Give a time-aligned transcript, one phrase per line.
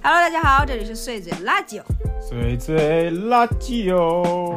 [0.00, 1.82] Hello，大家好，这里是碎嘴辣酒。
[2.20, 4.54] 碎嘴辣酒。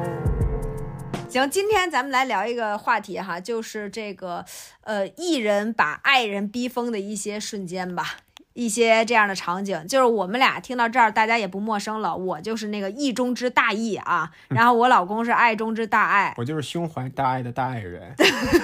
[1.28, 4.46] 行，今天咱们来聊一个话题哈，就是这个
[4.82, 8.18] 呃，艺人把爱人逼疯的一些瞬间吧。
[8.54, 12.16] 一些这样的场景，就是我们俩听到这儿，大家也不陌生了。
[12.16, 18.14] 我就是那个意中之大义啊， 然后我老公是爱中之大爱，我就是胸怀大爱的大爱人。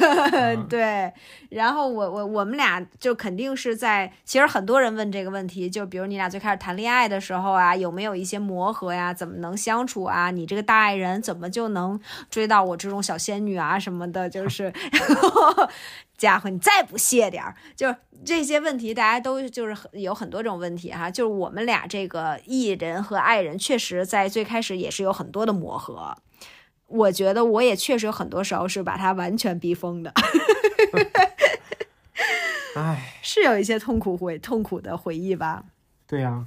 [0.67, 1.11] 对，
[1.49, 9.13] 然后我我我们俩就肯定是在，其实很多人问这个问题，就比如你俩最开始谈恋爱的时候啊，有没有一些磨合呀？
[9.13, 10.31] 怎么能相处啊？
[10.31, 14.29] 你这个大爱人怎么就能追到我这种小仙女啊什么的？
[14.29, 14.73] 就是。
[16.17, 17.95] 家伙，你再不屑点儿，就是
[18.25, 21.09] 这些问题，大家都就是有很多种问题哈。
[21.09, 26.17] 就是我们俩这个艺人和爱人，确实在最开始也是有很多的磨合。
[26.87, 30.13] 我觉得我也确实有很多时候是把他完全逼疯的。
[32.75, 35.63] 哎， 是有一些痛苦回痛苦的回忆吧？
[36.07, 36.45] 对呀。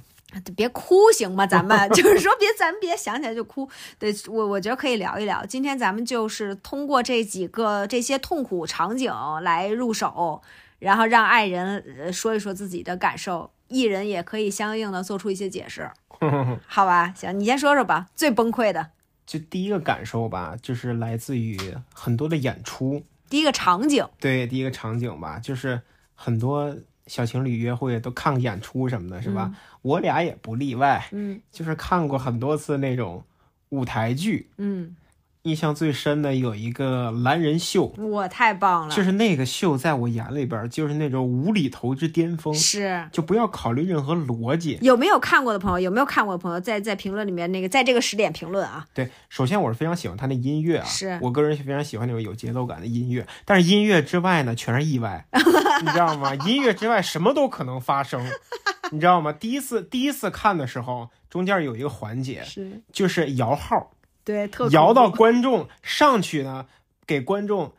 [0.55, 1.45] 别哭行吗？
[1.45, 3.69] 咱们 就是说，别咱们别想起来就哭。
[3.99, 5.45] 对我，我觉得可以聊一聊。
[5.45, 10.41] 今天咱们就是通过这几个这些痛苦场景来入手，
[10.81, 15.87] 然后让爱人说一说自己的感受，艺人也可以相应的做出一些解释，
[16.65, 17.13] 好吧？
[17.15, 18.09] 行，你先说说吧。
[18.15, 18.89] 最崩溃的，
[19.27, 21.57] 就第一个感受吧，就是来自于
[21.93, 23.05] 很多的演出。
[23.29, 25.81] 第一个场景，对，第一个场景吧，就是
[26.15, 26.75] 很多。
[27.07, 29.51] 小情侣约会都看演出什么的，是吧？
[29.81, 33.21] 我俩也不例外，嗯，就是看过很多次那种
[33.69, 34.95] 舞台剧，嗯。
[35.43, 38.95] 印象最深的有一个蓝人秀，我，太棒了！
[38.95, 44.77] 就是那个秀，在我眼里边就是那种无厘头之巅峰，是，就不要考虑任何逻辑。
[44.83, 45.79] 有没有看过的朋友？
[45.85, 46.59] 有没有看过的朋友？
[46.59, 48.85] 在在评论里面那个，在这个时点评论啊。
[48.93, 53.25] 对，首先我是非常喜欢他那音乐啊，是我个人非常喜欢那种有节奏感的音乐。
[53.43, 55.25] 但是音乐之外呢，全是意外，
[55.81, 56.35] 你知道吗？
[56.35, 58.23] 音乐之外什么都可能发生，
[58.91, 59.33] 你知道吗？
[59.33, 63.89] 第一次第一次看的时候，中间有一个环节是，就是摇号。
[64.23, 66.65] 对，摇到 观众上去呢，
[67.05, 67.73] 给观众。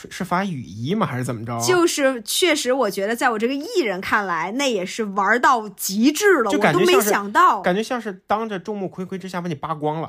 [0.00, 1.04] 是是发雨衣吗？
[1.06, 1.58] 还是怎么着？
[1.60, 6.50] 就是确实，我觉得在我这个艺人看来，那也是玩到极致了。
[6.50, 10.08] 就感觉没想到，感觉像是当着众目睽睽之下把你扒光了。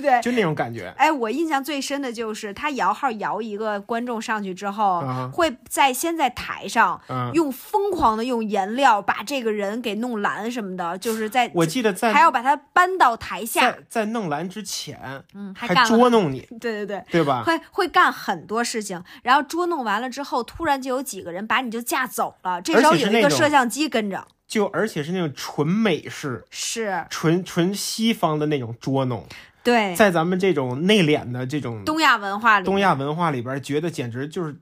[0.00, 0.94] 对，就那种感觉。
[0.96, 5.02] 哎，我印象最深的就是他摇号摇一个观众上去之后，
[5.32, 7.00] 会在先在台上
[7.32, 14.98] 用疯狂的用颜料把这个人给弄蓝什么的，就是在我记得在还要把他搬到台下，在弄蓝之前，
[15.34, 16.46] 嗯，还捉弄你。
[16.60, 17.42] 对对对，对吧？
[17.44, 19.02] 会会干很多事情。
[19.24, 22.62] 然后捉弄完了之后，突然就有几个人把你就架走了。
[22.62, 29.26] 这时候有一个摄像机跟着，就而且是那种纯美式，是纯纯西方的那种捉弄。
[29.62, 34.54] 对，在咱们这种内敛的这种东亚文化里，东亚文化里边，觉得简直就是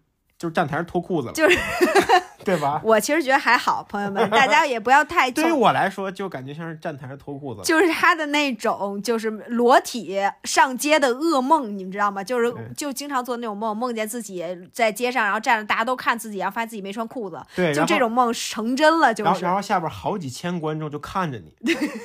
[0.42, 1.56] 就是站台上脱裤子了，就是。
[2.44, 2.80] 对吧？
[2.84, 5.30] 我其实觉得还好，朋友们，大家也不要太。
[5.30, 7.62] 对于我来说，就感觉像是站台上脱裤子。
[7.62, 12.24] 就是他的那种，就是裸体上街的噩梦，你们知道吗？
[12.24, 17.40] 就是就经常做那种梦，梦见自己在街上，然后站着，大家都看自己，然后发现自己没穿裤子。
[17.54, 19.26] 对，就这种梦成真了，就是。
[19.26, 21.54] 然后，然后下边好几千观众就看着你。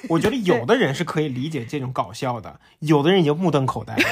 [0.08, 4.04] 我觉得有的人是可以理解这种搞笑的，有的人已经目瞪口呆了，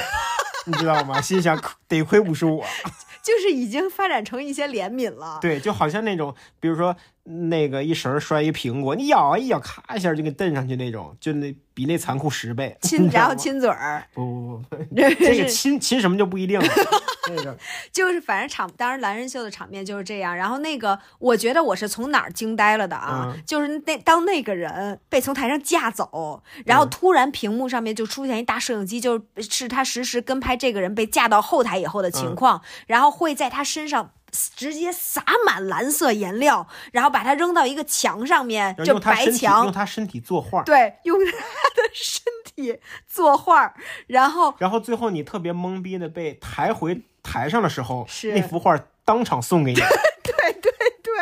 [0.66, 1.22] 你知道吗？
[1.22, 2.66] 心想 得亏不是我。
[3.24, 12.78] 就是已经发展成一些怜悯了，对，就好像那种，比如说那个一绳摔一苹果，你咬啊一咬，咔一下就给蹬上去那种，就那比那残酷十倍。
[12.82, 14.06] 亲， 然后亲嘴儿？
[14.14, 16.68] 不不 不，这个亲亲什么就不一定了。
[17.28, 17.58] 那个
[17.92, 20.36] 就是反正场，当时蓝人秀的场面就是这样。
[20.36, 23.36] 然后那个，我觉得我是从哪儿惊呆了的啊？
[23.48, 33.16] 就是那当那个人被从台上架走，然后突然屏幕上面就出现一大摄影机，就是他实时跟拍这个人被架到后台以后的情况，然后。
[33.16, 34.12] 会在他身上
[34.56, 43.74] 直接撒满蓝色颜料，然后把它扔到一个墙上面，就白墙，用他身体作画，对，用他的身体作画，
[44.08, 50.72] 然后，然后最后你特别懵逼的被抬回台上的时候，是那幅画当场送给你，对对
[51.04, 51.14] 对，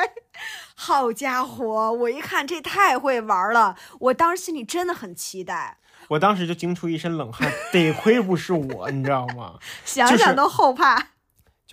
[0.75, 5.77] 好家伙，我一看这太会玩了，我当时心里真的很期待，
[6.09, 9.55] 我当时就惊出一身冷汗，得亏不是我，你知道吗？
[9.85, 10.95] 想想都后怕。
[10.95, 11.07] 就是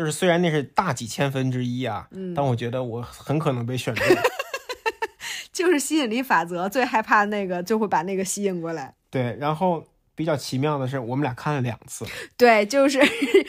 [0.09, 2.07] 虽然那是大几千分之一啊，
[2.37, 4.07] 但我觉得我很可能被选中。
[5.53, 8.95] 就是吸引力法则，最害怕那个就会把那个吸引过来。
[9.11, 12.07] 对，然后比较奇妙的是，我们俩看了两次。
[12.39, 13.01] 对，就是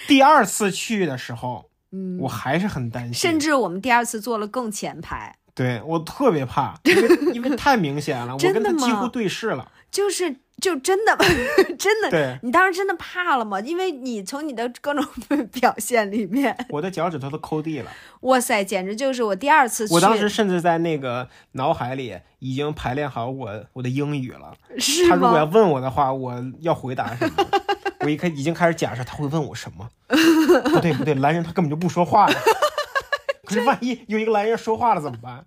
[0.07, 3.13] 第二次去的时候，嗯，我还是很担心。
[3.13, 5.33] 甚至我们第二次坐了更前排。
[5.53, 9.71] 对我特别怕，因为因为太明显了，我跟他几乎对视了。
[9.91, 11.17] 就是就真的
[11.77, 13.59] 真的，对，你当时真的怕了吗？
[13.59, 15.03] 因为你从你的各种
[15.51, 17.91] 表 现里面，我的脚趾头都抠地了。
[18.21, 24.53] 哇塞，简直就是我第二次去，我当时甚至在那个脑海里已经排练好我我的英语了。
[24.77, 25.45] 是他如果要？
[25.45, 27.33] 问我的话，我要回答什么？
[28.01, 29.89] 我一开已经开始假设他会问我什么。
[30.07, 32.33] 不对不对，蓝人他根本就不说话了。
[33.43, 35.43] 可是万一有一个蓝人说话了怎么办？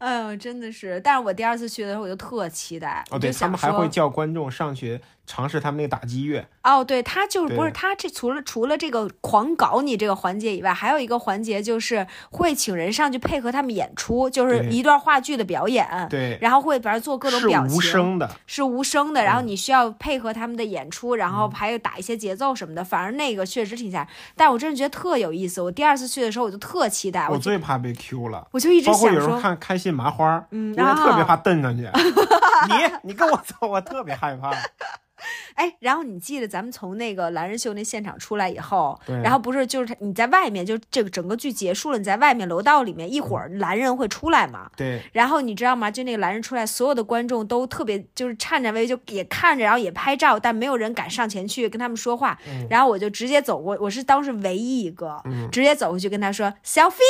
[0.00, 0.98] 哎呦，真的是！
[1.00, 4.98] 但是我第二次去的时候，我就特期待，哦，对他们还会叫观众上去
[5.30, 6.44] 尝试他们那个打击乐。
[6.64, 18.28] 哦，对他就是不是他这除了除了这个狂搞你这个环节以外，还有一个环节就是会请人上去配合他们演出，就是一段话剧的表演，对，然后会比如做各种表情，是无声的。
[18.46, 25.62] 是无声的，然嗯后你需要配合他们的演出，然后还有打一些节奏什么的，反而那个确实挺吓人，但我真的觉得特有意思。
[25.62, 28.46] 我第二次去的时候，我就特期待，我我最怕被 Q 了。
[28.50, 31.88] 我就一直包括有时候想说，看开心麻花，嗯，我就特别怕瞪上去。
[32.68, 32.74] 你
[33.04, 34.50] 你跟我走，我特别害怕。
[35.54, 44.70] 哎，然后你记得咱们从那个蓝人秀那现场出来以后，对然后不是就是你在外面，就这个整个剧结束了，你在外面楼道里面，一会儿蓝人会出来嘛。
[44.76, 45.90] 对，然后你知道吗？
[45.90, 52.38] 就那个蓝人出来，所有的观众都特别就是颤颤巍巍，就也看着，然后也拍照，但没有人敢上前去跟他们说话。
[52.48, 57.00] 嗯然后我就直接走过，我是当时唯一一个、嗯直接走过去跟他说 selfie，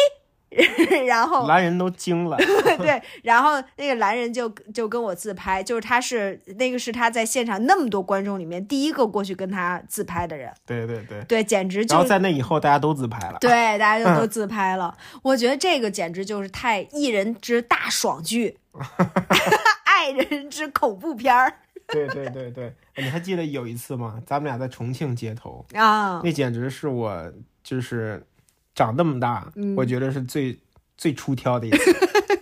[1.06, 2.36] 然后蓝人都惊了。
[2.78, 11.22] 对，然后那个蓝人就就跟我自拍，就是他是那个是他在现场那么多观众里面第一个过去跟他自拍的人，对对对。
[11.24, 12.08] 对，简直然后就。
[12.08, 13.38] 在那以后，大家都自拍了。
[13.40, 14.96] 对，大家就都自拍了。
[15.22, 18.58] 我觉得这个简直就是太艺人之大爽剧，
[19.84, 21.52] 爱人之恐怖片儿
[21.86, 24.20] 对对对对，哎你还记得有一次吗？
[24.26, 26.20] 咱们俩在重庆街头，啊！
[26.24, 27.32] 那简直是我
[27.62, 28.24] 就是
[28.74, 29.74] 长那么大，嗯。
[29.76, 30.58] 我觉得是最
[30.96, 31.96] 最出挑的一次，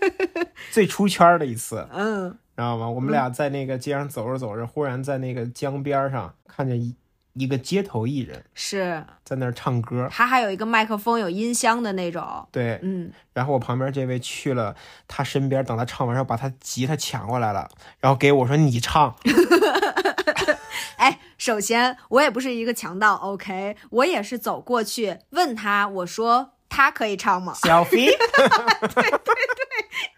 [0.71, 2.89] 最出圈的一次，嗯，知道吗？
[2.89, 6.95] 我们俩在那个街上走着走着，忽然在那个江边上看见一
[7.39, 9.05] 一个街头艺人是。
[9.25, 14.75] 在那儿唱歌，他还有一个麦克风有音箱的那种，对，嗯，然后我旁边这位去了
[15.07, 17.69] 他身边，等他唱完然后，把他吉他抢过来了，
[18.01, 19.15] 然后给我说你唱，
[20.97, 28.09] 哎，首先我也不是一个强盗，OK，我也是走过去问他，我说他可以唱吗？selfie，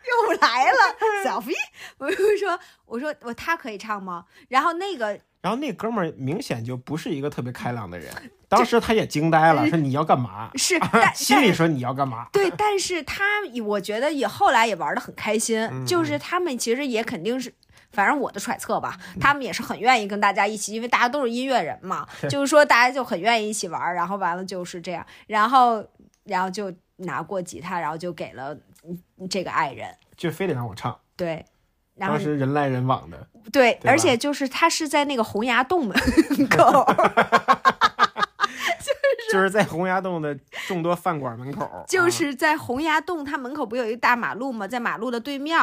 [0.07, 0.79] 又来了，
[1.25, 1.53] 小飞，
[1.99, 4.27] 我就说，我说我他可以唱吗？
[4.49, 8.13] 然后那个然后那哥们儿明显就不是一个特别开朗的人，
[8.49, 10.51] 当时他也惊呆了，说你要干嘛？
[10.57, 12.27] 是，但心里说你要干嘛？
[12.33, 13.25] 对，但是他
[13.65, 17.53] 我觉得也后来也玩的很开心，嗯就是他们其实也肯定是。
[17.93, 25.85] 反正我的揣测吧，他们也是很愿意跟大家一起，因为大家都是音乐人嘛， 就是说大家就很愿意一起玩儿，然后完了就是这样，然后
[26.23, 31.45] 然后就拿过吉他，然后就给了嗯这个爱人，就非得让我唱，对，
[32.01, 35.97] 然后当时人来人往的，对，对而且就是他是在那个洪崖洞门
[36.49, 36.87] 口，
[39.31, 40.37] 就是在洪崖洞的
[40.67, 44.67] 众多饭馆门口，就啊是在洪崖洞，它门口不有一个大马路吗？
[44.67, 45.59] 在马路的对面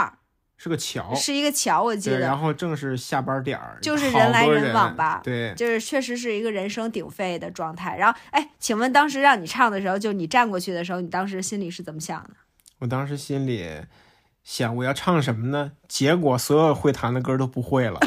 [0.57, 7.95] 是个桥，是一个桥，我记得，然，后正是下班点儿，就是人来人往吧对，就是确实是一个人声鼎沸的状态。
[7.97, 12.31] 然后，哎，请问当时让你唱的时候，就你站过去的时候，你当时心里是怎么想的？
[12.79, 13.67] 我当时心里
[14.47, 15.73] 想我要唱什么呢？
[15.89, 17.99] 结果所有会弹的歌都不会了，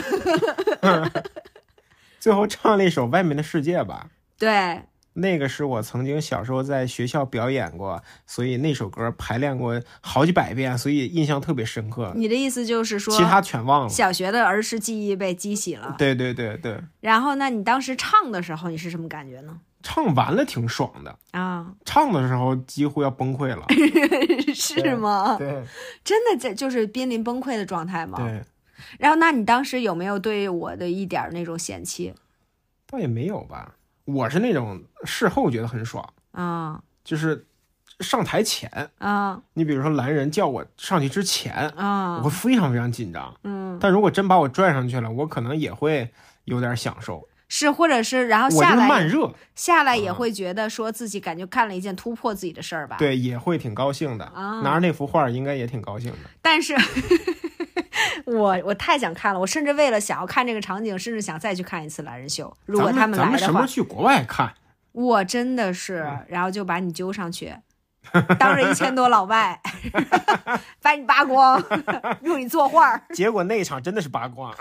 [2.19, 4.07] 最后唱了一首《外面的世界》吧。
[4.39, 4.81] 对，
[5.13, 12.11] 那个是我曾经小时候在学校表演过，所以那首歌排练过好几百遍，所以印象特别深刻。
[12.17, 13.89] 你的意思就是说，其他全忘了。
[13.91, 15.95] 小学的儿时记忆被激起了。
[15.99, 19.59] 对对对对，然后，那你当时唱的时候，你是什么感觉呢？
[19.83, 23.65] 唱完了挺爽的，啊，唱的时候几乎要崩溃了。
[24.55, 25.37] 是吗？
[25.39, 25.65] 对
[26.05, 28.19] 真的在就是濒临崩溃的状态吗？
[28.19, 28.45] 对，
[28.99, 32.13] 然后，那你当时有没有对我的一点儿那种嫌弃
[32.87, 33.75] 倒也没有吧。
[34.05, 37.47] 我是那种事后觉得很爽，啊就是
[38.01, 43.35] 上台前，啊你比如说蓝人叫我上去之前啊，我啊会非常非常紧张。
[43.45, 46.11] 嗯，但如果真把我拽上去了，我可能也会
[46.45, 47.27] 有点享受。
[47.53, 52.97] 是，或者是然后下来慢热，下来也啊会觉得说自己感觉干了一件突破自己的事儿吧？。
[52.97, 54.25] 对，也会挺高兴的。
[54.27, 56.19] 啊拿着那幅画，应该也挺高兴的。
[56.41, 56.77] 但是
[58.25, 62.57] 我我太想看了，我甚至为了想要看这个场景，甚至想再去看一次蓝人秀。
[62.67, 64.55] 如果他们来的话们什么时候，去国外看？
[64.93, 67.53] 我真的是，嗯然后就把你揪上去，
[68.39, 69.61] 当着一千多老外，
[70.81, 71.61] 把你扒光，
[72.23, 73.03] 用你作画儿。
[73.13, 74.55] 结果那一场真的是扒光。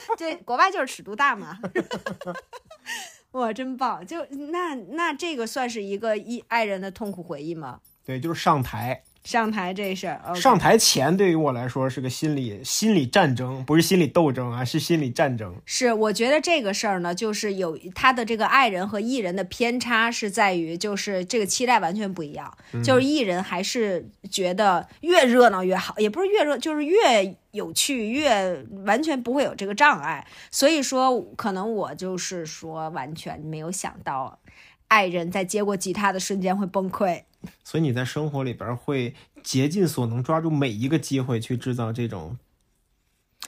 [0.16, 1.58] 这国外就是尺度大嘛。
[3.32, 4.04] 哇，真棒！
[4.06, 7.80] 就那那这个算是一个一爱人的痛苦回忆吗？
[8.04, 15.54] 对，就是上台上台这事儿上台前对于我来说是个心理心理战争，不是心理斗争啊，是心理战争。
[15.66, 22.50] 是，我觉得这个事儿呢，就是有他的这个爱人和艺人的偏差是在于，就是这个期待完全不一样。
[22.82, 30.26] 就是艺人还是觉得越热闹越好，也不是越热，就是越有趣，越完全不会有这个障碍。
[30.50, 34.38] 所以说，可能我就是说完全没有想到，
[34.88, 37.22] 爱人在接过吉他的瞬间会崩溃。
[37.62, 42.36] 所以你在生活里边会竭尽所能抓住每一个机会去制造这种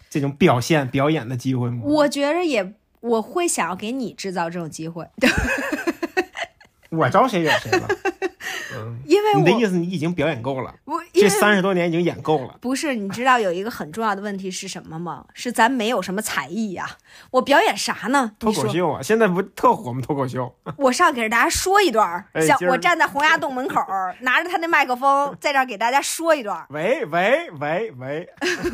[0.08, 1.82] 这种表现表演的机会吗？
[1.84, 2.74] 我觉着也。
[3.00, 5.08] 我会想要给你制造这种机会，
[6.92, 7.88] 我招谁惹谁了？
[8.76, 12.56] 嗯，因为你的意思你已经表演够了，我这三十多年已经演够了。
[12.60, 15.24] 不是，你知道有一个很重要的问题是什么吗？
[15.34, 16.88] 是咱没有什么才艺呀、
[17.30, 18.32] 我表演啥呢？
[18.38, 20.00] 脱，口秀啊，现在不特火吗？
[20.02, 28.28] 脱口秀， 我上给大家说一段像我站在洪崖洞门口儿，拿着他那麦克风，在这儿给大家说一段儿， 喂喂喂喂，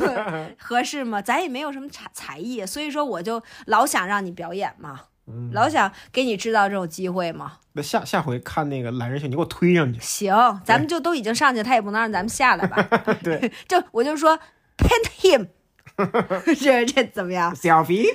[0.59, 1.21] 合适吗？
[1.21, 7.53] 咱也没有什么才才艺，所以说我就老想让你表演嘛，嗯老想给你制造这种机会嘛。
[7.73, 9.99] 那下下回看那个懒人秀，你给我推上去。
[9.99, 12.81] 行，咱们就都已经上去，他也不能让咱们下来吧？
[13.21, 14.39] 对， 就我就说
[14.77, 15.47] paint him，
[16.59, 17.55] 这这怎么样？
[17.55, 18.07] 小皮，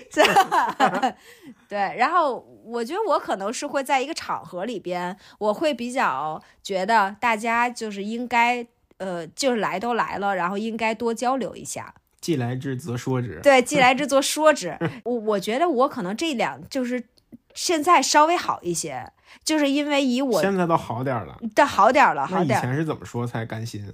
[1.69, 8.67] 对，然后我觉得我可能是会在一个场合里边，我会比较觉得大家就是应该，
[8.99, 11.95] 呃，就是来都来了，然后应该多交流一下。
[12.23, 13.39] 既来之则说之。
[13.43, 14.79] 对，既来之则说之。
[15.05, 17.05] 我我觉得我可能这两就是
[17.53, 19.13] 现在稍微好一些，
[19.45, 21.37] 就是因为以我现在都好点了。
[21.55, 22.63] 但好点了，那以好点儿。
[22.63, 23.93] 前是怎么说才甘心？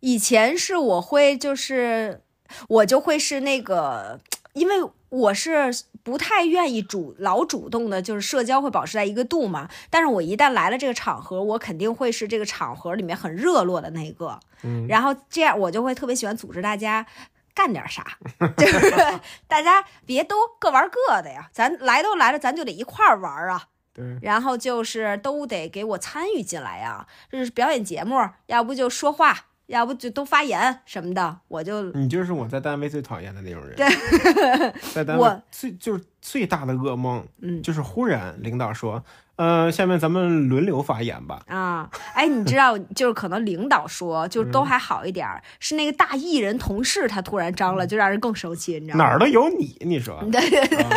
[0.00, 2.22] 以前是我会就是
[2.66, 4.18] 我就会是那个，
[4.54, 4.76] 因为
[5.10, 5.70] 我是
[6.02, 9.68] 不太愿意主老主动的，就是社交会保持在一个度嘛。
[9.90, 14.40] 但是我一旦来了这个场合，我肯定会是这个场合里面很热络的那一个。
[14.62, 17.06] 嗯，然后这样我就会特别喜欢组织大家。
[17.60, 18.02] 干点啥，
[18.56, 18.90] 就是
[19.46, 23.64] 大家别都各玩各的呀，咱来都来了，咱就得一块儿玩啊。
[23.92, 33.76] 对，然后就是都得给我参与进来呀，这是表演节目，要不就说话，要不就都发言什么的，我就你就是我在单位最讨厌的那种人。
[33.76, 33.88] 对，
[34.92, 39.02] 在单位我最就是最大的噩梦，嗯就是忽然领导说，
[39.36, 41.40] 呃，下面咱们轮流发言吧。
[41.46, 49.04] 啊，哎，你知道，就是可能领导说，就嗯都还好一点儿，是那个大艺人同事他突然张了，就让人更生气，你知道吗？
[49.04, 50.18] 哪儿都有你，你说？
[50.32, 50.90] 对对对啊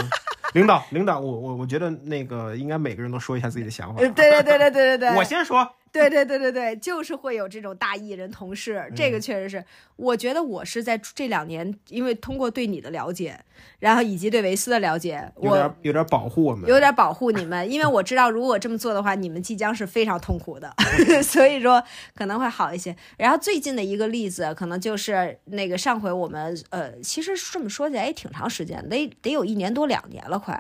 [0.54, 4.00] 领导，领导，我我我觉得那个应该每个人都说一下自己的想法。
[4.00, 9.64] 对对对对对对对，我先说，对对对对对，就是会有这种大艺人同事，这个确实是，
[9.96, 13.40] 我觉得我是在这两年，因为通过对你的了解，
[13.78, 16.68] 然后以及对维斯的了解，我有点有点保护我们。
[16.68, 20.74] 有点保护你们，因为我知道如果我这么做的话，你们即将是非常痛苦的，
[21.22, 21.84] 所以说
[22.16, 22.96] 可能会好一些。
[23.18, 30.60] 然后最近的一个例子，可能就是那个上回我们呃，其实这么说起来也挺长时间，得得有一年多两年了，快。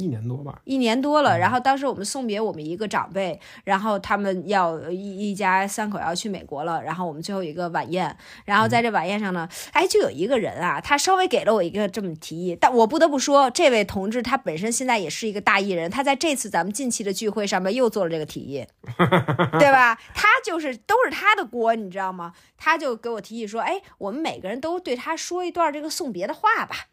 [0.00, 8.16] 一年多吧，一年多了，然后当时我们送别我们一个长辈，然后他们要一一家三口要去美国了，然后我们最后一个晚宴，
[8.46, 18.66] 然后在这晚宴上呢，哎，就有一个人啊，他稍微给了我一个这么提议，但我不得不说，这位同志他本身现在也是一个大艺人，他在这次咱们近期的聚会上面又做了这个提议，
[19.60, 20.00] 对吧？
[20.14, 22.32] 他就是都是他的锅，你知道吗？
[22.56, 26.86] 他就给我提议说，哎，我们每个人都对他说一段这个送别的话吧，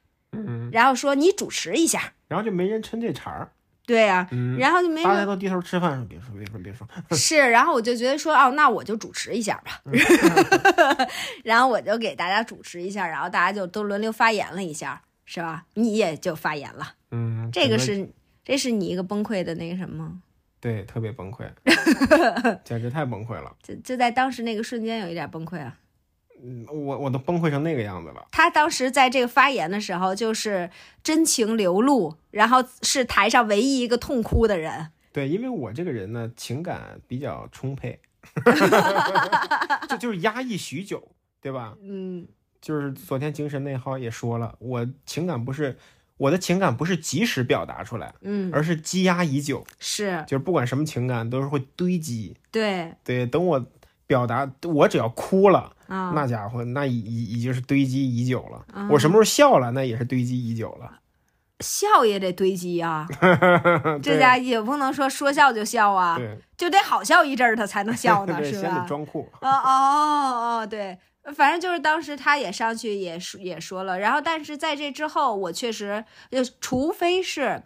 [0.45, 3.49] 嗯，然后说你主持一下，然后就没人抻这茬儿，
[3.85, 9.81] 对呀、嗯，然后就没人大家都低头吃饭，说别说别说别说，是，然后我就觉得说，哦，那我就主持一下吧，
[11.43, 15.65] 然后我就给大家主持一下，然后大家就都轮流发言了一下，是吧？
[15.75, 18.09] 你也就发言了，嗯，这个是
[18.43, 20.21] 这是你一个崩溃的那个什么，
[20.59, 21.49] 对特别崩溃，
[22.65, 25.77] 简直太崩溃了，就就在当时那个瞬间有一点崩溃啊。
[26.43, 30.69] 嗯，我我都崩溃成那个样子了，他当时在这个发言的时候，就是
[31.03, 34.89] 真情流露，然后是台上唯一一个痛哭的人。
[35.11, 37.99] 对，因为我这个人呢，情感比较充沛，
[39.89, 41.75] 就就是压抑许久，对吧？
[41.81, 42.27] 嗯
[42.59, 45.77] 就是昨天精神内耗也说了，我情感不是
[46.17, 52.35] 我的情感不是及时表达出来，嗯，而是积压已久，是就是不管什么情感都是会堆积。
[52.51, 53.65] 对对，等我
[54.07, 58.65] 表达，我只要哭了，啊，那家伙那已已已经是堆积已久了。
[58.73, 60.99] 啊我什么时候笑了，那也是堆积已久了。
[61.61, 63.07] 笑也得堆积啊，
[64.03, 66.15] 这对家也不能说说笑就笑啊，
[66.55, 68.85] 就得好笑一阵儿，他才能笑呢，对，是先得吧？
[68.87, 69.27] 装酷。
[69.41, 70.95] 哦哦哦，对，
[71.33, 77.63] 反正就是当时他也上去也说也说了，然后但是在这之后，我确实就除非是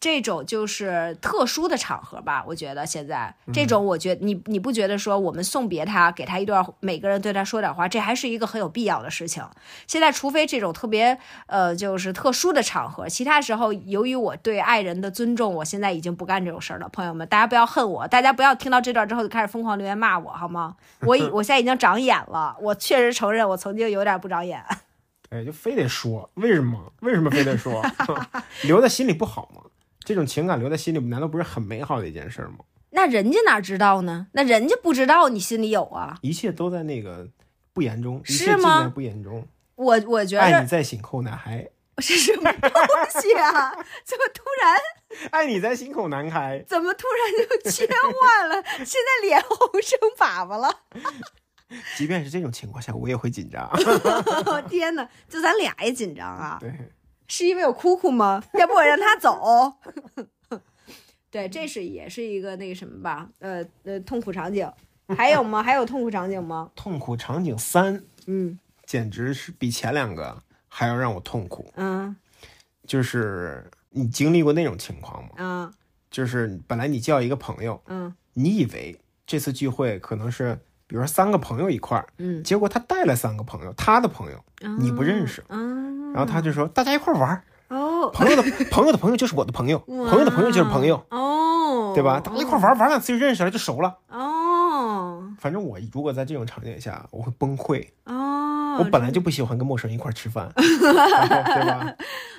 [0.00, 9.42] 这种就是特殊的场合吧，我觉得现在嗯这种，我觉得你你不觉得说我们送别他，给他一段，每个人对他说点话，这还是一个很有必要的事情。
[9.86, 16.88] 现在除非这种特别呃就是特殊的场合，其他时候由于我对爱人的尊重，我现在已经不干这种事儿了。
[16.90, 20.76] 朋友们，大家不要恨我，大家不要听到这段之后就开始疯狂留言骂我好吗？
[21.00, 24.62] 我已 我现在已经长眼了，我确实承认我曾经有点不长眼。
[25.30, 26.92] 哎，就非得说，为什么？
[27.00, 27.82] 为什么非得说？
[28.64, 29.62] 留在心里不好吗？
[30.04, 32.64] 这种情感留在心里，难道不是很美好的一件事吗？
[32.90, 34.28] 那人家哪知道呢？
[34.32, 36.16] 那人家不知道你心里有啊。
[36.22, 37.28] 一切都在那个
[37.72, 39.46] 不言中，是吗不言中。
[39.76, 41.68] 我我觉得爱你在心口难开，
[41.98, 42.70] 是什么东
[43.20, 43.72] 西啊？
[44.04, 46.62] 怎么突然爱你在心口难开。
[46.68, 48.62] 怎么突然就切换了？
[48.84, 50.72] 现在脸红生粑粑了！
[51.96, 53.68] 即便是这种情况下，我也会紧张。
[54.68, 56.58] 天哪，就咱俩也紧张啊！
[56.60, 56.72] 对，
[57.28, 58.42] 是因为有哭哭吗？
[58.58, 59.74] 要不我让他走。
[61.30, 63.28] 对，这是也是一个那个什么吧？
[63.40, 64.70] 呃呃，痛苦场景。
[65.16, 65.62] 还有吗？
[65.62, 66.70] 还有痛苦场景吗？
[66.74, 71.70] 痛苦场景三嗯简直是比前两个还要让我痛苦。
[71.76, 72.14] 嗯
[72.86, 75.30] 就是你经历过那种情况吗？
[75.38, 75.74] 嗯
[76.10, 84.38] 就是本来你叫一个朋友，嗯你以为这次聚会可能是，比如说三个朋友一块儿，嗯，结果他带了三个朋友，他的朋友
[84.78, 92.20] 你不认识，嗯，然后他就说大家一块儿玩儿，哦，朋友的朋友的朋友就是我的朋友，朋友的朋友就是朋友，哦，对吧？
[92.20, 93.98] 大家一块儿玩儿玩两次就认识了，就熟了。
[94.08, 95.32] 哦。
[95.40, 97.86] 反正我如果在这种场景下，我会崩溃。
[98.04, 98.23] 哦，
[98.78, 101.94] 我本来就不喜欢跟陌生人一块儿吃饭，对吧？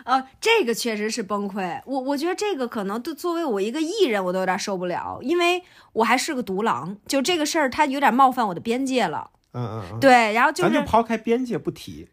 [0.06, 1.82] 呃，这个确实是崩溃。
[1.86, 5.64] 我我觉得这个可能都作为我一个艺人，我都有点受不了，因为
[5.94, 9.32] 我还是个独狼，就这个事儿，它有点冒犯我的边界了。
[9.54, 12.10] 嗯嗯嗯，对，然后就，咱就是抛开边界不提，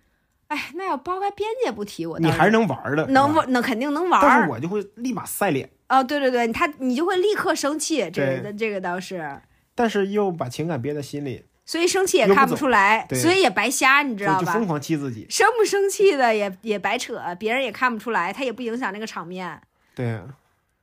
[0.46, 4.26] 哎，那要抛开边界不提，我倒你还是能玩儿的，能玩，那肯定能玩儿。
[4.26, 9.40] 但是我就会立马晒脸，哦，对对对，他你就会立刻生气，这个对这个倒是，
[9.74, 14.66] 但是又把情感憋在心里，所以生气也看不出来，所以也白瞎，你知道吧就就疯？
[14.66, 15.26] 狂气自己。
[15.30, 19.58] 生不生气的也也白扯，别人也看不出来，他也不影响那个场面。
[19.94, 20.20] 对，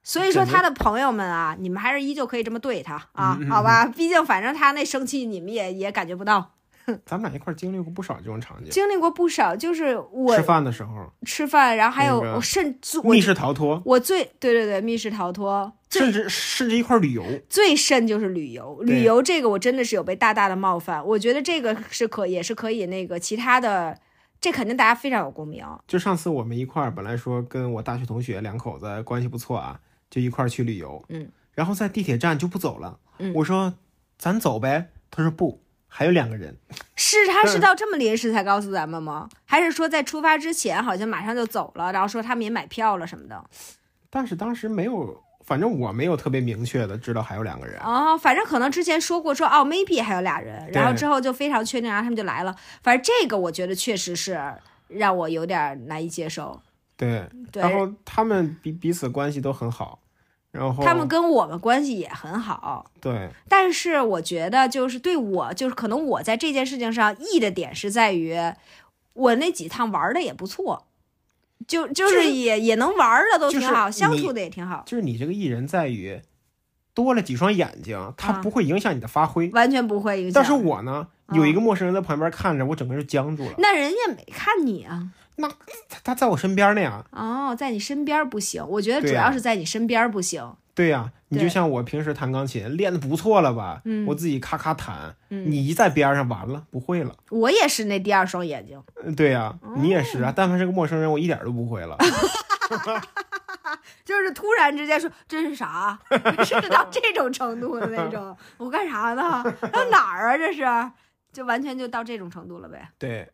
[0.02, 3.86] 所以说他的朋友们啊，你们还是依旧可以这么对他啊，嗯嗯好吧？
[3.86, 6.54] 毕竟反正他那生气，你们也也感觉不到。
[7.06, 8.70] 咱们俩一块儿经历过不少这种场景。
[8.70, 23.98] 经历过不少，就是我吃饭的时候，吃饭，然后还有我甚至密室逃脱，我最对对对密室逃脱，甚至甚至一块儿旅游，最甚就是旅游，旅游这个我真的是有被大大的冒犯，我觉得这个是可也是可以那个其他的，
[24.40, 25.66] 这肯定大家非常有共鸣。
[25.88, 33.74] 就上次我们一块儿，本来说跟我大学同学两口子关系不错啊，就一块儿去旅游，嗯，然后在地铁站就不走了，嗯我说
[34.18, 36.56] 咱走呗，他说不，还有两个人，
[36.96, 39.28] 是他是到这么临时才告诉咱们吗？
[39.44, 43.44] 还是说在出发之前好像马上就走了，然后说他们也买票了什么的？
[44.10, 52.56] 但是当时没有，反正我没有特别明确的知道还有两个人，哦，反正可能之前说过说哦，maybe 还有俩人，然后之后就非常确定，然后他们就来了。
[52.82, 54.40] 反正这个我觉得确实是
[54.88, 56.62] 让我有点难以接受。
[56.96, 60.00] 对，对，然后他们彼彼此关系都很好，
[60.52, 68.36] 然后他们跟我们关系也很好，对但是我觉得就是对我就是可能我在这件事情上意的点是在于，
[69.14, 70.86] 我那几趟玩的也不错。
[71.68, 76.20] 就就就是是也也能玩的都挺就是好，相处的也挺好，就是你这个艺人在于
[76.94, 80.34] 多了几双眼睛，他啊不会影响你的发挥，完全不会影响。
[80.34, 83.52] 但是我呢，啊有一个陌生人在旁边看着，我整个人就僵住了。
[83.58, 85.10] 那人家没看你啊，
[85.88, 90.56] 他他在我身边那样，哦，在你身边不行，我觉得主要是在你身边不行。
[90.76, 97.14] 对呀，你就像我平时弹钢琴练的不错了吧，嗯我自己咔咔弹，嗯你一在边上完了不会了。
[97.30, 101.98] 我也是那第二双眼睛，嗯对呀，哦你也是啊，但凡是个陌生人，我一点都不会了。
[104.06, 105.98] 就是突然之间说这是啥，
[106.44, 109.44] 是到这种程度的那种， 我干啥呢？
[109.72, 110.38] 到哪儿啊？
[110.38, 110.64] 这是，
[111.32, 112.90] 就完全就到这种程度了呗。
[112.98, 113.30] 对，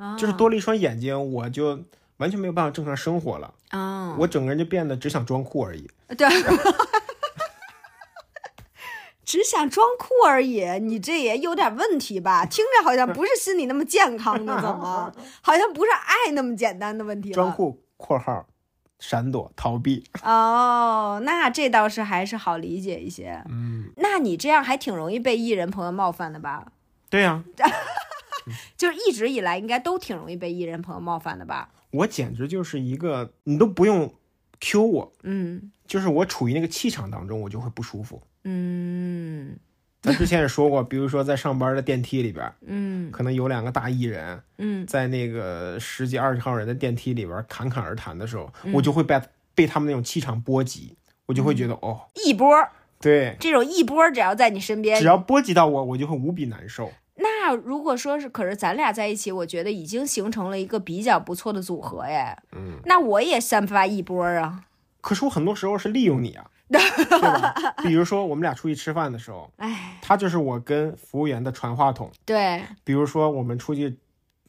[0.00, 1.78] 啊，就是多了一双眼睛，我就
[2.16, 5.88] 完全没有办法正常生活了，啊，我整个人就变得只想装酷而已。
[6.16, 6.26] 对。
[9.22, 12.44] 只想装酷而已，你这也有点问题吧？
[12.44, 15.12] 听着好像不是心理那么健康的，怎么？
[15.40, 17.34] 好像不是爱那么简单的问题了。
[17.34, 18.48] 装酷（括号
[18.98, 23.40] 闪躲逃避哦，那这倒是还是好理解一些）。。
[23.48, 26.66] 嗯，那你这样还挺容易被艺人朋友冒犯的吧？
[27.08, 27.44] 对呀，
[28.76, 31.70] 就是一直以来应该都挺容易被艺人朋友冒犯的吧？
[31.90, 34.12] 我简直就是一个，你都不用
[34.60, 35.72] Q 我，嗯。
[35.86, 38.22] 就是我处于那个气场当中，我就会不舒服。
[38.44, 39.56] 嗯。
[40.00, 43.10] 咱之前也说过，比如说在上班的电梯里边，嗯。
[43.10, 44.86] 可能有两个大艺人嗯。
[44.86, 48.72] 在那个十几二十号人的电梯里边侃侃而谈的时候，嗯。
[48.72, 49.20] 我就会被
[49.54, 52.56] 被他们那种气场波及，我就会觉得、哦，一波
[53.00, 56.92] 对，这种一波只要在你身边只，要波及到我，我就会无比难受。
[57.42, 62.36] 那如果说是，可是咱俩在一起，我觉得已经形成了一个比较不错的组合耶。
[62.52, 64.66] 嗯，那我也散发一波儿啊。
[65.00, 66.78] 可是我很多时候是利用你啊， 对
[67.18, 67.54] 吧？
[67.82, 72.10] 比如说我们俩出去吃饭的时候，哎，他就是我跟服务员的传话筒。
[72.26, 73.96] 对比如说我们出去，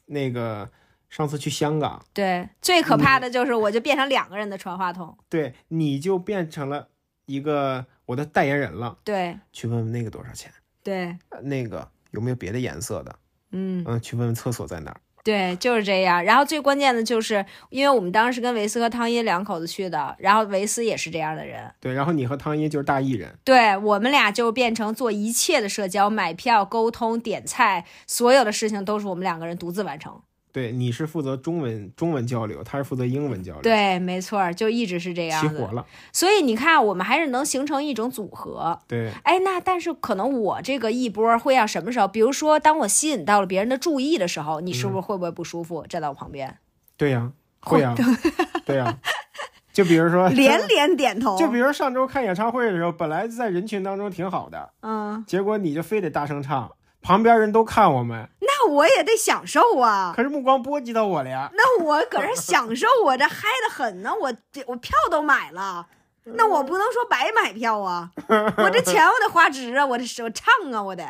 [0.04, 0.68] 那个
[1.08, 5.16] 上次去香港，对，最可怕的就是我就变成两个人的传话筒。
[5.30, 6.88] 对，你就变成了
[7.24, 10.52] 一个我的代言人了，对去问问那个多少钱，
[10.82, 13.14] 对，呃那个有没有别的颜色的，
[13.50, 15.00] 嗯，嗯，去问问厕所在哪儿。
[15.24, 16.24] 对，就是这样。
[16.24, 21.72] 然后最关键的就是，因为我们当时跟维斯和汤因两口子去的，然后维斯也是这样的人。
[21.78, 30.20] 对，然后你和汤一就是大艺人，对我们俩就变成做一切的社交、买票、沟通、点菜，所有的事情都是我们两个人独自完成。
[30.52, 35.48] 对，你是负责中文中文交流，他是负责英文交流，，对，没错儿，就一直是这样的。
[35.48, 35.86] 齐活了。
[36.12, 38.78] 所以你看，我们还是能形成一种组合。
[38.86, 42.06] 对，哎，那但是可能我这个一波会要什么时候？
[42.06, 45.86] 比如说，当我吸引到了别人的注意的时候，你是不是会不会不舒服？
[45.88, 46.58] 站到我旁边，
[46.98, 47.94] 对呀，会呀，
[48.66, 48.98] 对呀。
[49.72, 51.34] 就比如说，连连点头。
[51.40, 56.70] 就比如上周看演唱会的时候，本来在人群当中挺好的，嗯，结果你就非得大声唱，
[57.02, 60.12] 旁边人都看我们，那我也得享受啊。
[60.16, 61.50] 可是目光波及到我了呀。
[61.54, 65.86] 那我搁这享受，我这嗨的很呢，我这我票都买了，
[66.24, 68.10] 那我不能说白买票啊，
[68.58, 71.04] 我这钱我得花值啊，我这我唱啊，我得。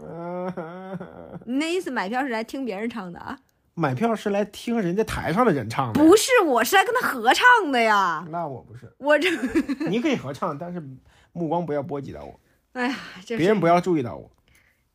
[0.00, 0.98] 嗯，
[1.46, 3.38] 你那意思买票是来听别人唱的啊？
[3.74, 8.26] 买票是来听人家台上的人唱的，不是，我是来跟他合唱的呀。
[8.30, 9.30] 那我不是，我这，
[9.88, 10.82] 你可以合唱，但是
[11.32, 12.40] 目光不要波及到我，
[12.74, 14.28] 哎呀，这别人不要注意到我。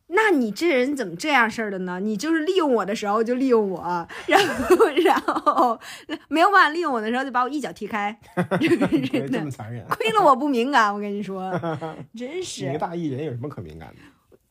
[0.07, 1.99] 那你这人怎么这样事儿的呢？
[1.99, 5.79] 你就是利用我的时候就利用我，然后然后
[6.27, 8.15] 没有办法利用我的时候就把我一脚踢开，
[8.59, 9.83] 真的这么残忍。
[9.87, 11.51] 亏了我不敏感，我跟你说，
[12.15, 12.77] 真你个是。
[12.77, 13.95] 大艺人有什么可敏感的？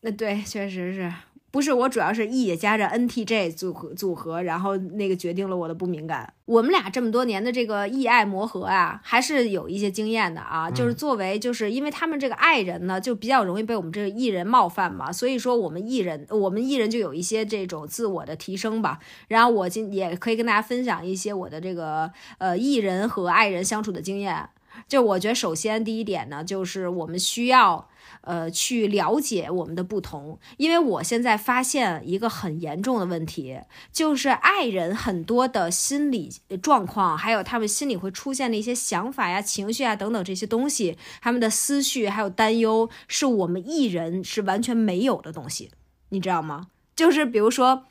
[0.01, 1.13] 那对，确实是
[1.53, 6.33] 不是我主要是 E 也加着 NTJ 组合组合，然后那个决定了我的不敏感。
[6.47, 10.71] 我们俩这么多年的这个意爱磨合啊，还是有一些经验的啊。
[10.71, 18.99] 就是作为，就是因为他们这个爱人呢，就比较容易被我们这个艺人冒犯嘛，所以说我们艺人，我们艺人就有一些这种自我的提升吧。
[19.29, 24.49] 然后我今也可以跟大家分享一些我的这个呃艺人和爱人相处的经验。
[24.89, 27.89] 就我觉得，首先第一点呢，就是我们需要
[28.23, 33.61] 呃去了解我们的不同，因为我现在发现一个很严重的问题，
[33.93, 36.31] 就是爱人很多的心理
[36.63, 45.71] 状况，还有他们心里会出现的一些想法呀、情绪啊等等这些东西，他们的思绪还有担忧，是我们艺人是完全没有的东西，
[46.11, 46.69] 你知道吗？
[46.95, 47.85] 就是比如说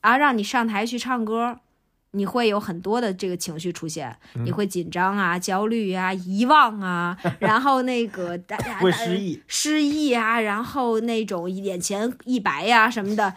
[0.00, 1.60] 啊，让你上台去唱歌。
[2.16, 13.34] 你会有很多的这个情绪出现，你会紧张啊、焦虑啊、遗忘啊，然后那个大家会失忆，失忆啊，然后那种眼前一白呀、什么的，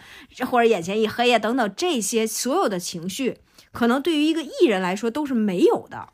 [0.48, 3.38] 或者眼前一黑呀、等等这些所有的情绪，
[3.72, 6.08] 可能对于一个艺人来说都是没有的。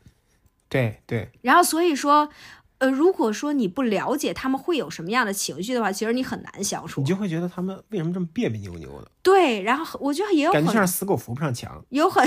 [0.69, 2.29] 对对，然后所以说，
[2.79, 7.07] 呃，如果说你不了解他们会有什么样的情绪的话，其实你很难相处你。
[7.07, 11.83] 就会觉得他们为什么这么别别扭扭的，对，然后我觉得也有感觉很像是死狗扶不上墙。
[11.89, 12.25] 有很，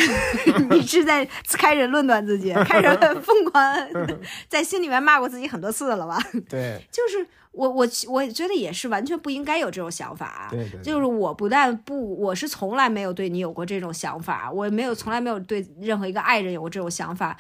[0.71, 2.89] 你是在开始论断自己，开始
[3.25, 3.75] 疯狂
[4.49, 6.19] 在心里面骂过自己很多次了吧？
[6.47, 10.49] 对就是我我我觉得也是完全不应该有这种想法。
[10.51, 17.37] 对对，就是我不但不，我是从来没有对你有过这种想法，我没有从来没有对任何一个爱人有过这种想法。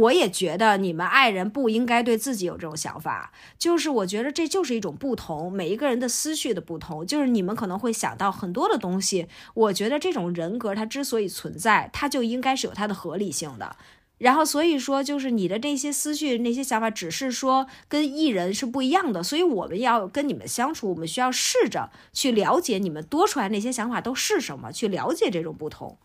[0.00, 3.32] 我也觉得你们爱人不应该对自己有这种想法。
[3.58, 7.06] 就是我觉得这就是一种不同，每一个人的思绪的不同。
[7.06, 9.03] 就是你们可能会想到很多的东西，
[9.54, 13.76] 我觉得这种人格它之所以存在，它就应该是有它的合理性的。
[14.18, 25.98] 然后所以说，就是你的这些思绪、那些想法，只是说跟艺人是不一样的，所以我们要跟你们相处，我们需要试着去了解你们多出来那些想法都是什么，去了解这种不同。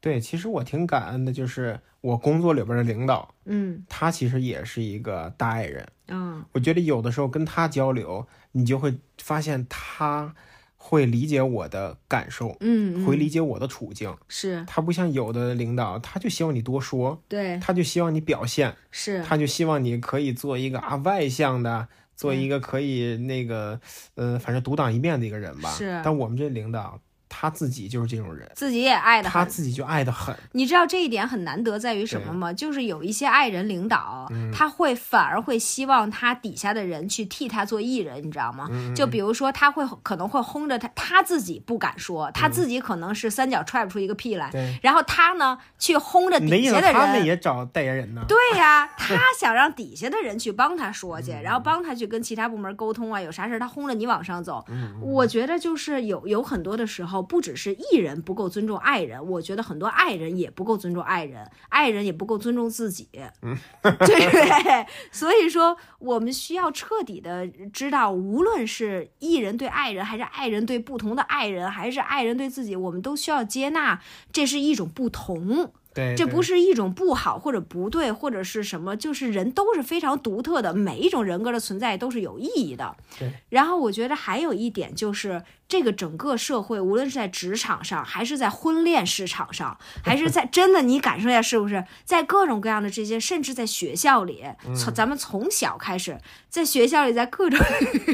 [0.00, 5.86] 对，其实我挺感恩的，就是我工作里边的领导，嗯他其实也是一个大爱人。
[6.06, 10.34] 嗯我觉得有的时候跟他交流，你就会发现他
[10.82, 14.16] 会理解我的感受，嗯，会理解我的处境。
[14.28, 23.78] 是他不像有的领导，他就希望你多说，对他就希望你表现，是他就希望你可以做一个啊外向的，做一个可以那个
[24.14, 25.70] 呃，反正独当一面的一个人吧。
[25.70, 26.98] 是但我们这领导
[27.30, 29.40] 他自己就是这种人，自己也爱的很。
[29.40, 30.36] 他自己就爱的很。
[30.52, 32.52] 你知道这一点很难得在于什么吗？
[32.52, 38.68] 就是有一些爱人领导，嗯他会反而会希望他底下的人去替他做艺人，你知道吗？
[38.70, 47.26] 嗯就比如说他会可能会轰着他，他自己不敢说，他嗯自己可能是三脚踹不出一个屁来，对，然后他呢去轰着底下的他们人。
[47.26, 48.24] 也找代言人呢？
[48.26, 54.64] 对呀， 他想让底下的人去帮他说嗯去，然后帮他去跟其他部门沟通啊，有啥事儿他轰着你往上走。
[54.68, 63.08] 嗯我觉得就是有有很多的时候，不只是艺人不够尊重爱人，我觉得很多爱人也不够尊重爱人，爱人也不够尊重自己，
[63.42, 64.86] 嗯对不对？
[65.12, 74.00] 所以说，我们需要彻底的知道，无论是艺人对爱人，还是爱人对不同的爱人，还是爱人对自己，我们都需要接纳，
[74.32, 75.72] 这是一种不同。
[75.92, 82.96] 对，对这不是一种不好或者不对，或者是什么，就是人都是非常独特的，每一种人格的存在都是有意义的。
[83.18, 83.32] 对。
[83.48, 97.58] 然后我觉得还有一点就是，这个整个社会，无论是在职场上，还是在婚恋市场上，还是 在真的，你感受一下是不是，在各种各样的这些，甚至在学校里，嗯从咱们从小开始，在学校里，在各种，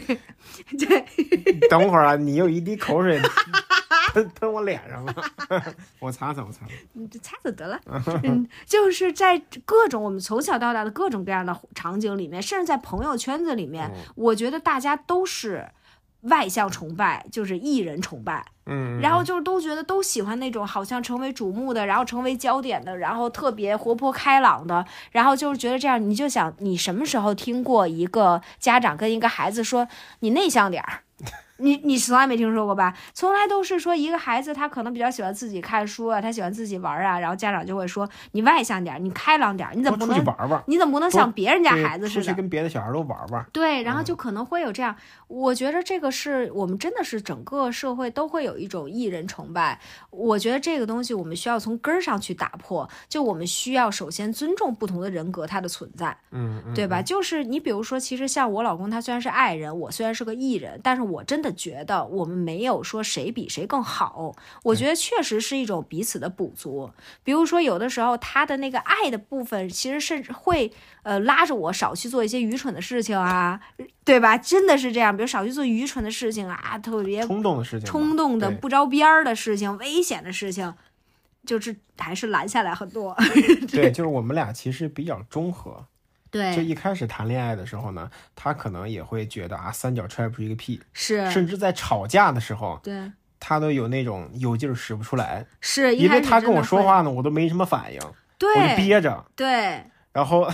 [0.79, 1.07] 对，
[1.71, 3.19] 等会儿啊，你有一滴口水
[4.13, 5.15] 喷喷我脸上了，
[5.99, 6.73] 我擦擦，我擦擦。
[6.93, 7.81] 你就擦擦得了。
[8.23, 15.67] 嗯，就是在各种我们从小到大的各种各样的场景里面，甚至在朋友圈子里面，我觉得大家都是
[16.23, 18.45] 外向崇拜，就是艺人崇拜。
[18.69, 29.87] 嗯，然后就是都觉得都喜欢那种好像成为瞩目的，然后成为焦点的，然后特别活泼开朗的，然后就是觉得这样，你就想你什么时候听过一个家长跟一个孩子说
[30.21, 31.06] 你内向点儿？
[31.59, 32.95] 你你从来没听说过吧？
[33.15, 42.23] 从来都是说一个孩子他可能比较喜欢自己看书啊，他喜欢自己玩啊，然后家长就会说你外向点儿，你开朗点儿，你怎么不能出去能玩玩，你怎么不能像别人家孩子似的？
[42.23, 43.47] 出去跟别的小孩都玩玩。
[43.53, 44.95] 对，然后嗯就可能会有这样，
[45.29, 49.81] 我觉得这个是我们真的是整个社会都会有一种艺人崇拜。
[50.11, 57.01] 我觉得这个东西我们需要从根儿上去打破，就我们需要首先尊重不同的人格它的存在，嗯嗯，对吧？
[57.03, 66.91] 就是你比如说，其实像我老公他虽然是爱人，我虽然是个艺人，但是我真的觉得我们没有说谁比谁更好，我觉得确实是一种彼此的补足。
[67.23, 73.61] 比如说有的时候他的那个爱的部分，其实甚至会呃拉着我少去做一些愚蠢的事情啊，
[74.05, 74.37] 对吧？
[74.39, 80.75] 真的是这样，比如少去做愚蠢的事情啊，特别冲动的事情，冲动的、不着边儿的事情、危险的事情，
[81.45, 83.17] 就是还是拦下来很多。
[83.71, 85.87] 对，就是我们俩其实比较中和。
[86.55, 99.25] 就，一开始谈恋爱的时候呢，他可能也会觉得啊，三脚踹不出一个屁，是，甚至在吵架的时候，对，他都有那种有劲儿使不出来，是，因为他跟我说话呢，我都没什么反应，我就憋着。
[99.35, 100.49] 对，然后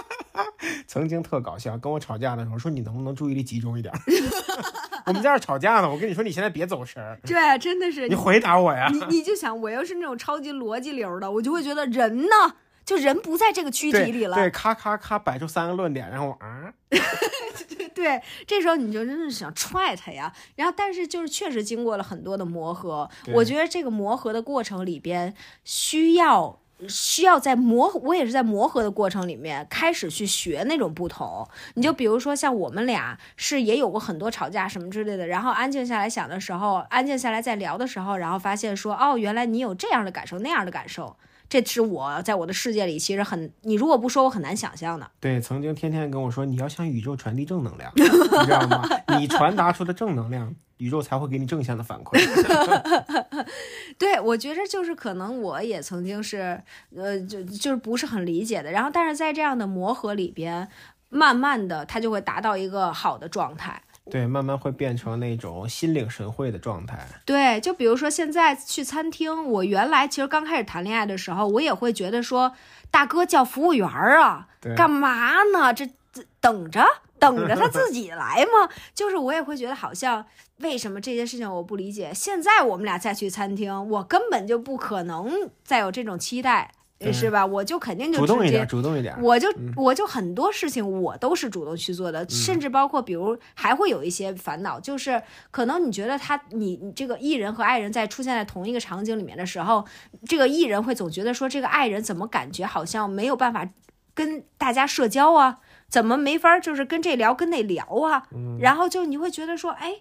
[0.86, 4.00] 曾经特搞笑，跟我吵架的时候说你能不能注意力集中一点儿？
[5.06, 8.88] 我们在这儿吵架呢，我跟你说你现在别走神儿，对，真的是你回答我呀。
[8.92, 12.54] 你你就想，我要是那种超级逻辑流的，我就会觉得人呢，
[12.90, 14.34] 就人不在这个躯体里了。
[14.34, 16.72] 对，咔咔咔摆出三个论点，然后我啊，
[17.94, 20.32] 对，这时候你就真的是想踹他呀。
[20.56, 25.32] 然后，但是就是确实经过了很多的磨合，我觉得这个磨合的过程里边
[25.64, 26.58] 需要。
[26.88, 31.46] 需要在磨，我也是在磨合的过程里面开始去学那种不同。
[31.74, 41.14] 你就比如说像我们俩是也有过很多吵架什么之类的，然后安静下来想的时候，安静下来再聊的时候，然后发现说，哦，原来你有这样的感受，那样的感受，
[41.50, 45.10] 这是我在我的世界里其实很，你如果不说，我很难想象的。
[45.18, 48.04] 对，曾经天天跟我说你要向宇宙传递正能量， 你
[48.46, 48.88] 知道吗？
[49.18, 52.18] 你传达出的正能量，宇宙才会给你正向的反馈。
[53.98, 56.62] 对，我觉着就是可能我也曾经是，
[56.94, 60.68] 呃，就就是不是很理解的，然后但是在这样的磨合里边，
[61.08, 63.82] 慢慢的它就会达到一个好的状态。
[64.08, 67.06] 对，慢慢会变成那种心领神会的状态。
[67.24, 72.52] 对，就比如说现在去餐厅，我原来其实刚开始谈恋爱的时候，我也会觉得说，
[72.90, 75.72] 大哥叫服务员儿啊，干嘛呢？
[75.72, 76.84] 这这等着
[77.20, 78.68] 等着他自己来吗？
[78.94, 80.24] 就是我也会觉得好像
[80.58, 82.10] 为什么这些事情我不理解。
[82.12, 87.46] 现在我们俩再去餐厅，我根本就不可能再有这种期待，对是吧？
[87.46, 89.16] 我就肯定就直接主动一点，主动一点。
[89.22, 99.86] 我就我就很多事情我都是主动去做的，甚至包括比如还会有一些烦恼，就是可能你觉得他你你这个艺人和爱人在出现在同一个场景里面的时候，
[100.28, 103.66] 这个艺人会总觉得说这个爱人怎么感觉好像没有办法
[104.12, 108.24] 跟大家社交啊，怎么没法就是跟这聊跟那聊啊，
[108.60, 109.94] 然后就你会觉得说哎，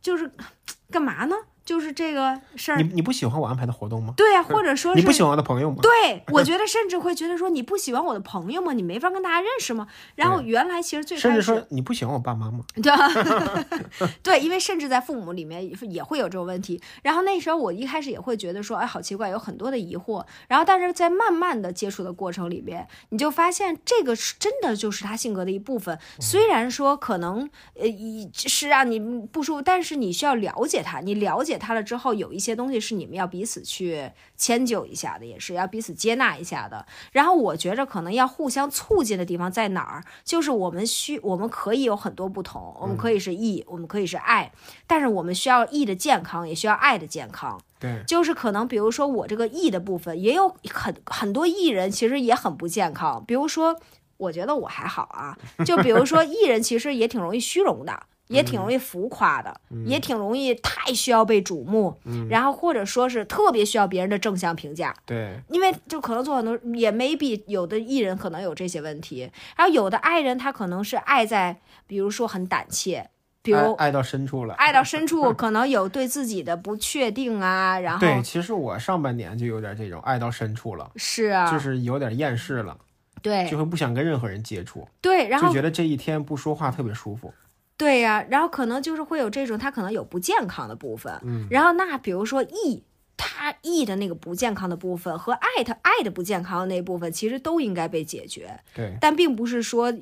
[0.00, 0.30] 就是
[0.90, 1.34] 干嘛呢？
[1.68, 2.88] 就是这个事儿你。
[2.94, 4.14] 你不喜欢我安排的活动吗？
[4.16, 5.76] 对呀、或者说是你不喜欢我的朋友吗？
[5.82, 8.72] 对，我觉得甚至会觉得说你不喜欢我的朋友吗？
[8.72, 9.86] 你没法跟大家认识吗？
[10.14, 12.64] 然后原来其实最甚至开始说你不喜欢我爸妈吗？
[12.82, 13.66] 对吧？
[14.24, 16.80] 对，因为甚至在父母里面也也会有这种问题。
[17.02, 20.24] 然后那时候我一开始也会觉得说，哎，好奇怪，有很多的疑惑。
[20.48, 25.98] 然后但是在慢慢的接触的过程里边，你就发现这个是真的就是他性格的一部分。
[26.18, 31.00] 虽然说可能呃一是让你不舒服，但是你需要了解他。
[31.00, 36.86] 你了解他了之后，有一些东西是你们要彼此去迁就一下的，也是要彼此接纳一下的。
[37.12, 40.04] 然后我觉着可能要互相促进的地方在哪儿？
[40.24, 44.52] 就是我们需我们可以有很多不同，我们可以是义，我们可以是爱，
[44.86, 47.60] 但是我们需要义的健康，也需要爱的健康。
[47.80, 53.78] 对，就是可能比如说我这个义的部分，也有很很多艺人其实也很不健康，比如说
[54.16, 58.02] 我觉得我还好啊，就比如说艺人其实也挺容易虚荣的。
[58.28, 61.98] 也挺容易浮夸的，也挺容易太需要被瞩目，
[62.30, 73.08] 然后或者说是特别需要别人的正向评价，对，因为就可能做很多也 maybe 有的艺人可能有这些问题，然后有的爱人他可能是爱在，比如说很胆怯，
[73.42, 74.54] 比如爱爱到深处了。
[74.54, 82.76] 爱到深处 可能有对自己的不确定啊，然后对，其实我上半年就有点这种爱到深处了，是啊，就是有点厌世了，
[83.22, 87.32] 对就会不想跟任何人接触，对，然后就觉得这一天不说话特别舒服。
[87.78, 92.84] 对呀、然后可能就是会有这种他可能有不健康的部分，嗯，然后那比如说 E。
[93.20, 99.92] 他 E 的那个不健康的部分和爱他爱的不健康的那部分，其实都应该被解决，对，但并不是说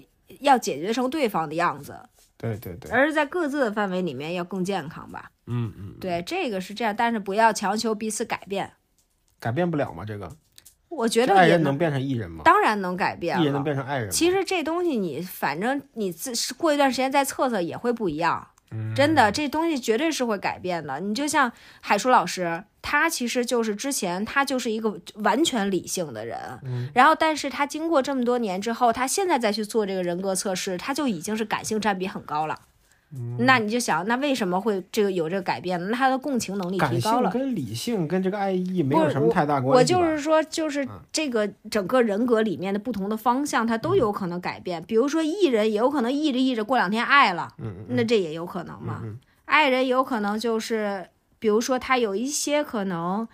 [0.41, 1.99] 要解决成对方的样子，
[2.37, 5.31] 对对对，而是在各自的范围里面要更健康吧。
[5.47, 8.71] 嗯嗯，对，这个是这样，但是不要强求彼此改变。
[9.41, 10.05] 改变不了吗？
[10.05, 10.31] 这个
[10.89, 12.43] 我觉得爱人能变成艺人吗？
[12.45, 13.65] 当然能改变艺人能了。
[13.65, 14.11] 变成爱人？
[14.11, 21.01] 其实这东西你反正你自是过一段时间再测测也会不一样，嗯真的，这东西绝对是会改变的。
[21.01, 32.59] 你就像海叔老师，他其实就是之前他就是一个完全理性的人，嗯然后但是他经过这么多年之后，他现在再去做这个人格测试，他就已经是感性占比很高了。
[33.19, 35.89] 嗯那你就想，那为什么会这个有这个改变呢？
[35.91, 37.31] 那他的共情能力提高了。
[37.31, 40.01] 性跟理性跟这个爱意没有什么太大关系我。
[40.01, 44.83] 就是说，就是嗯这个整个人格里面的不同的方向，它都有可能改变。
[44.85, 47.49] 比如说，艺人也有可能艺着艺着，过两天爱了，
[47.89, 49.01] 那这也有可能嘛。
[49.03, 53.29] 嗯爱人有可能就是，比如说他有一些可能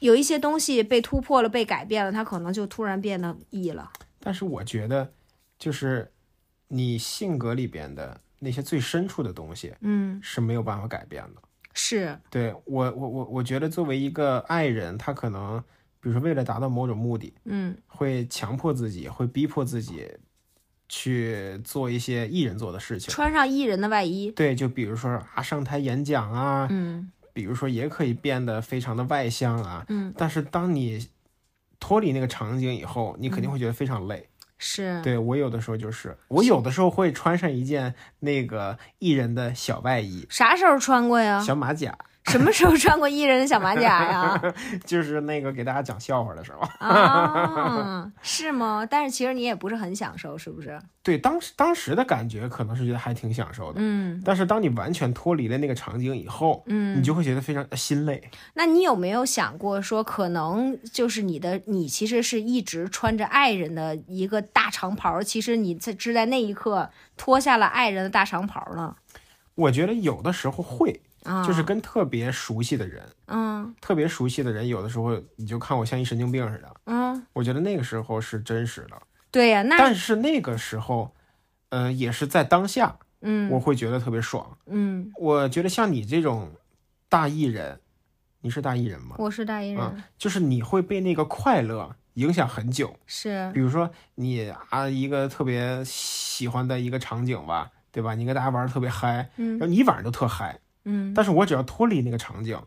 [0.00, 3.90] 有一些东西被突破了、被改变了，他可能就突然变得异了。
[4.20, 5.12] 但是我觉得，
[5.58, 6.12] 就是
[6.68, 11.42] 你性格里边的那些最深处的东西嗯，是没有办法改变的。
[11.72, 15.62] 是，对我，我我我觉得作为一个爱人，他可能
[16.00, 20.08] 比如说为了达到某种目的，嗯会强迫自己，会逼迫自己
[20.88, 23.10] 去做一些艺人做的事情。
[23.12, 24.30] 穿上艺人的外衣。
[24.30, 29.84] 对，就比如说啊，上台演讲啊，嗯比如说也可以变得非常的外向啊。
[29.88, 31.06] 嗯，但是当你
[31.78, 34.26] 脱离那个场景以后，你肯嗯定会觉得非常累。
[34.58, 41.40] 是，对我有的时候就是，我有的时候会穿上一件那个艺人的小外衣、啥时候穿过呀？
[41.40, 44.54] 小马甲，什么时候穿过艺人的小马甲呀？
[44.84, 46.60] 就是那个给大家讲笑话的时候。
[46.78, 48.86] 啊，是吗？
[48.88, 50.78] 但是其实你也不是很享受，是不是？
[51.02, 57.06] 对，当时当时的感觉可能是觉得还挺享受的，嗯但是当你完全脱离了那个场景以后，嗯你。
[57.06, 58.20] 就会觉得非常心累。
[58.54, 68.96] 那你有没有想过说，可能就是你的你其实是一直穿着爱人的一个大长袍，其实你在是在那一刻脱下了爱人的大长袍呢？
[69.54, 76.74] 我觉得有的时候会，啊，就是跟特别熟悉的人，嗯特别熟悉的人，有的时候你就看我像一神经病似的。
[76.84, 78.96] 嗯，我觉得那个时候是真实的，
[79.30, 81.12] 对呀、那但是那个时候，
[81.70, 84.56] 呃，也是在当下，嗯我会觉得特别爽。
[84.66, 86.52] 嗯，我觉得像你这种
[87.08, 87.80] 大艺人，
[88.40, 89.16] 你是大艺人吗？
[89.18, 92.96] 我是大艺人，嗯就是你会被那个快乐影响很久。
[93.06, 98.14] 是比如说你啊，一个特别喜欢的一个场景吧，对吧？
[98.14, 101.12] 你跟大家玩的特别嗨，嗯然后你一晚上都特嗨，嗯。
[101.14, 102.58] 但是我只要脱离那个场景，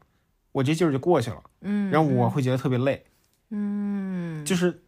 [0.52, 3.04] 我这劲儿就过去了，嗯，然后我会觉得特别累，
[3.50, 4.46] 嗯。
[4.46, 4.84] 就是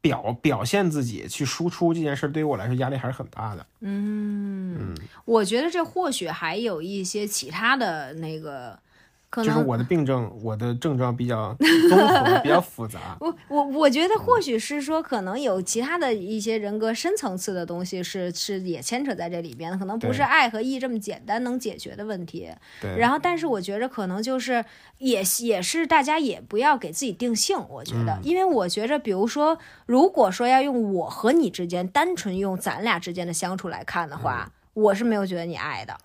[0.00, 3.66] 表表现自己去输出这件事儿，对于我来说压力还是很大的。
[3.80, 8.83] 嗯，嗯，我觉得这或许还有一些其他的那个可
[9.42, 9.58] 就是。
[9.64, 11.56] 我的病症，我的症状比较
[11.88, 13.16] 综合，比较复杂。
[13.20, 22.50] 我我我觉得或许是说，可能有其他的一些人格深层次的东西是是也牵扯在这里边的，可能不是爱和义这么简单能解决的问题。
[22.82, 24.64] 对，然后，但是我觉着可能就是
[24.98, 35.96] 也也是大家也不要给自己定性，我觉得，嗯因为我觉着，比如说，如果说要用我和你之间单纯用咱俩之间的相处来看的话，嗯我是没有觉得你爱的。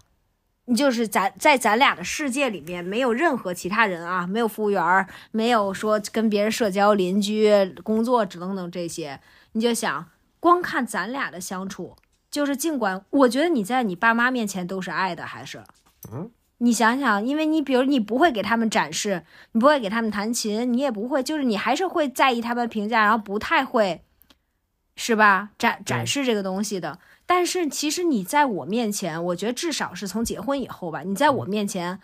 [0.69, 7.51] 你就是咱在咱俩的世界里面没有任何其他人啊，没有服务员，没有说跟别人社交、邻居、
[7.82, 9.19] 工作等等这些，
[9.53, 10.05] 你就想
[10.39, 11.95] 光看咱俩的相处，
[12.29, 15.63] 就是尽管我觉得你在你爸妈面前都是爱的，还是
[16.12, 16.29] 嗯。
[16.60, 19.23] 你想想，因为你比如你不会给他们展示，
[19.54, 24.04] 你不会给他们弹琴，你也不会，就是你还是会在意他们评价，然后不太会，
[24.96, 25.50] 是吧？
[25.58, 27.00] 展展示这个东西的。
[27.32, 32.00] 但是其实你在我面前，我觉得至少是从结婚以后吧，你在我面前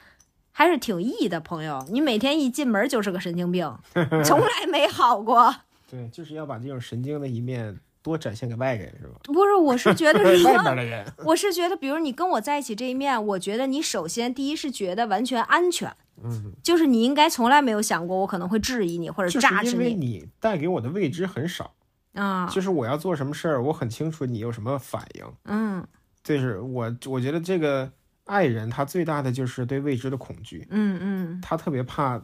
[0.52, 1.84] 还是挺 E 的朋友。
[1.90, 3.76] 你每天一进门就是个神经病，
[4.24, 5.56] 从来没好过。
[5.90, 9.16] 对，就是要把这种神经的一面多展现给外人，是吧？
[9.26, 15.92] 不是，我是觉得外说，面的人，我是觉得，比如你跟我在一起这一面，我觉得你首先第一是觉得完全安全，
[16.24, 21.74] 嗯，就是你应该从来没有想过我可能会质疑你或者就是榨制因为你你带给我的未知很少，
[22.16, 25.26] 啊，就是我要做什么事儿，我很清楚你有什么反应。
[25.44, 25.86] 嗯
[26.24, 27.92] 就是我我觉得这个
[28.24, 32.20] 爱人他最大的就是对未知的恐惧，嗯嗯他特别怕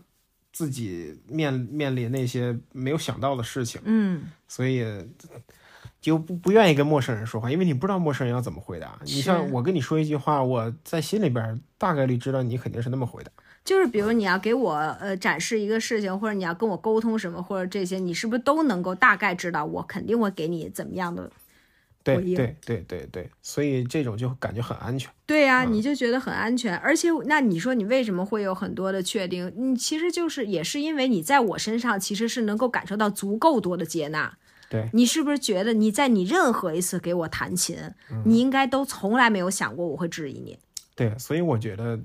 [0.52, 4.84] 自己面面临那些没有想到的事情，嗯，所以
[6.02, 8.98] 就不不愿意跟陌生人说话，因为你不知道陌生人要怎么回答。
[9.04, 13.32] 你像我跟你说一句话，我在心里边大概率知道你肯定是那么回答。
[13.64, 21.32] 就是比如你要给我呃展示一个事情，或者你要跟我沟通什么，或者这些，你是不是都能够大概知道我肯定会给你怎么样的？
[22.04, 25.08] 对回应对对对对，所以这种就感觉很安全。
[25.28, 29.54] 对呀、嗯你就觉得很安全，而且那你说你为什么会有很多的确定？
[29.56, 34.36] 你其实就是也是因为你在我身上其实是能够感受到足够多的接纳。
[34.68, 37.78] 对你是不是觉得你在你任何一次给我弹琴，
[38.26, 40.58] 你应该都从来没有想过我会质疑你？
[40.96, 42.00] 对，所以我觉得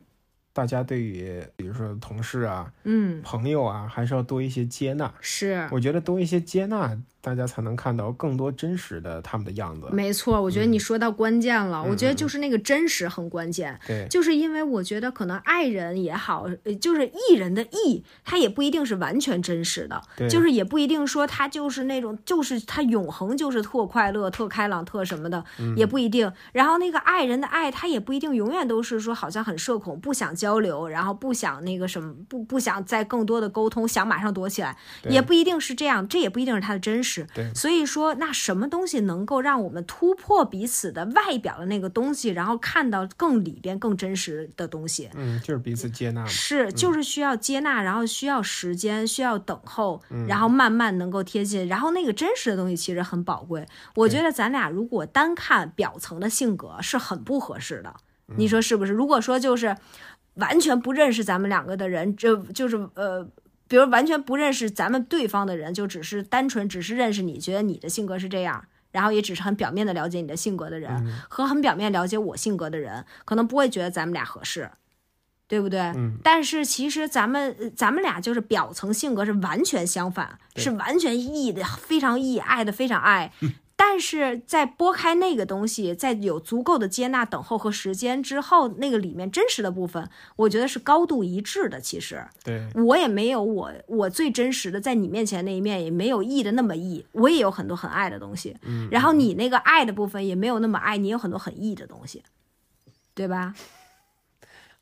[0.57, 5.13] 大家对于比如说同事啊、嗯，朋友啊，还是要多一些接纳。
[5.21, 5.69] 是。
[5.71, 9.89] 我觉得多一些接纳，大家才能看到更多真实的他们的样子。
[9.91, 11.83] 没错，我觉得你说到关键了。
[11.85, 26.33] 嗯我觉得就是那个真实很关键，对就是因为我觉得可能爱人也好，呃就是艺人的艺，他也不一定是完全真实的，对就是也不一定说他就是那种，就是他永恒就是特快乐、特开朗、特什么的，嗯也不一定。
[26.53, 34.77] 然后那个爱人的爱，他也不一定永远都是说好像很社恐，不想交流，然后不想那个什么，不不想再更多的沟通，想马上躲起来，
[35.09, 37.16] 也不一定是这样，这也不一定是他的真实。
[37.35, 45.09] 对所以说，那什么东西能够让我们突破彼此的外表的那个东西，然后看到更里边更真实的东西？
[45.15, 46.27] 嗯，就是彼此接纳。
[46.27, 53.67] 是，就是需要接纳，然后需要时间，需要等候，嗯然后慢慢能够贴近，然后那个真实的东西其实很宝贵。
[53.95, 57.95] 我觉得咱俩如果单看表层的性格是很不合适的，
[58.29, 58.93] 嗯你说是不是？
[58.93, 59.77] 如果说就是
[60.35, 63.27] 完全不认识咱们两个的人，这就是呃。
[63.69, 70.91] 比如完全不认识咱们对方的人，就只是单纯只是认识你，觉得你的性格是这样，然后也只是很表面的了解你的性格的人，
[71.29, 74.71] 和很表面了解我性格的人，可能不会觉得咱们俩合适，
[75.49, 75.81] 对不对？
[75.81, 83.33] 嗯，但是其实咱们呃咱们俩就是表层性格是完全相反，是完全义的，非常义，爱的非常爱。
[83.79, 91.79] 但是在拨开那个东西，在有足够的接纳、等候和时间之后，那个里面真实的部分，我觉得是高度一致的。
[91.79, 98.57] 其实对，我也没有我我最真实的在你面前那一面，也没有意的那么意，我也有很多很爱的东西。
[98.63, 102.23] 嗯，然后你那个爱的部分也没有那么爱，你有很多很意的东西，
[103.15, 103.55] 对吧？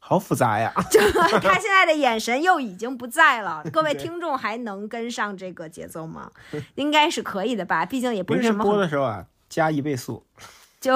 [0.07, 0.71] 好复杂呀。
[0.91, 1.01] 就
[1.41, 6.31] 他现在的眼神又已经不在了，各位听众还能跟上这个节奏吗？
[6.75, 10.23] 应该是可以的吧，毕竟也不是什么播的时候啊，加一倍速。
[10.79, 10.95] 就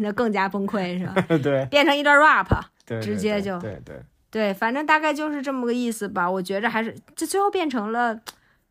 [0.00, 1.14] 那更加崩溃是吧？
[1.38, 2.48] 对变成一段 rap，
[2.84, 3.94] 对，直接就对对
[4.28, 6.28] 对，反正大概就是这么个意思吧。
[6.28, 8.18] 我觉着还是这最后变成了，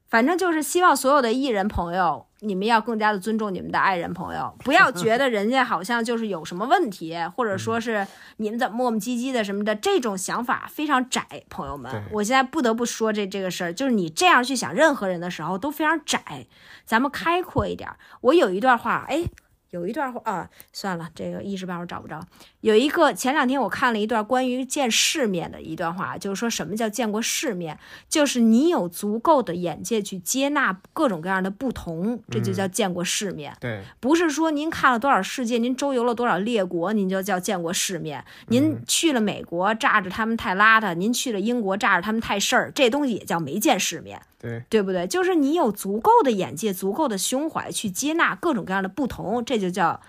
[0.09, 8.05] 反正就是希望所有的艺人朋友，你们要更加的尊重你们的爱人朋友，不要觉得人家好像就是有什么问题，或者说是
[8.37, 12.03] 你们怎么磨磨唧唧的什么的，这种想法非常窄，朋友们。
[12.11, 16.47] 我现在不得不说这这个事儿，就是你这样去想任何人的时候都非常窄，
[16.85, 17.97] 咱们开阔一点儿。
[18.21, 19.25] 我有一段话，哎。
[19.71, 22.19] 有一段话啊，算了，这个一时半会儿找不着。
[22.61, 33.55] 有一个前两天我看了一段关于见世面的一段话，就是说什么叫见过世面，就是你有足够的眼界去接纳各种各样的不同，这就叫见过世面。
[33.59, 38.25] 对不是说您看了多少世界，您周游了多少列国，您就叫见过世面。
[38.47, 44.19] 您去了美国，炸着他们太邋遢；您去了英国，炸着他们太事儿，这东西也叫没见世面。
[44.41, 45.05] 对对不对？
[45.05, 49.99] 就是你有足够的眼界、足够的胸怀去接纳各种各样的不同，这就叫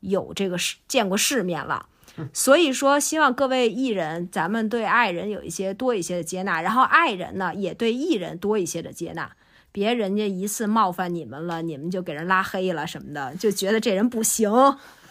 [0.00, 1.86] 有这个世见过世面了。
[2.32, 9.30] 所以说，希望各位艺人，咱们对爱人有一些多一些的接纳，然后爱人呢也对艺人多一些的接纳。
[9.70, 14.50] 别人家一次冒犯你们了，你们就给人拉黑了什么的，就觉得这人不行。